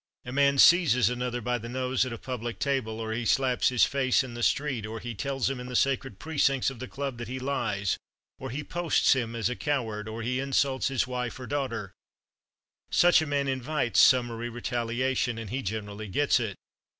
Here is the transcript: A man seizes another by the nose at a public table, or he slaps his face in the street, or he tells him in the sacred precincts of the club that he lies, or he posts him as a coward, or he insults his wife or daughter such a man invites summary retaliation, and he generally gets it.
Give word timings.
A 0.25 0.31
man 0.31 0.57
seizes 0.57 1.11
another 1.11 1.41
by 1.41 1.59
the 1.59 1.69
nose 1.69 2.07
at 2.07 2.11
a 2.11 2.17
public 2.17 2.57
table, 2.57 2.99
or 2.99 3.13
he 3.13 3.23
slaps 3.23 3.69
his 3.69 3.85
face 3.85 4.23
in 4.23 4.33
the 4.33 4.41
street, 4.41 4.83
or 4.83 4.99
he 4.99 5.13
tells 5.13 5.47
him 5.47 5.59
in 5.59 5.67
the 5.67 5.75
sacred 5.75 6.17
precincts 6.17 6.71
of 6.71 6.79
the 6.79 6.87
club 6.87 7.19
that 7.19 7.27
he 7.27 7.37
lies, 7.37 7.99
or 8.39 8.49
he 8.49 8.63
posts 8.63 9.13
him 9.13 9.35
as 9.35 9.47
a 9.47 9.55
coward, 9.55 10.07
or 10.07 10.23
he 10.23 10.39
insults 10.39 10.87
his 10.87 11.05
wife 11.05 11.39
or 11.39 11.45
daughter 11.45 11.91
such 12.89 13.21
a 13.21 13.27
man 13.27 13.47
invites 13.47 13.99
summary 13.99 14.49
retaliation, 14.49 15.37
and 15.37 15.51
he 15.51 15.61
generally 15.61 16.07
gets 16.07 16.39
it. 16.39 16.55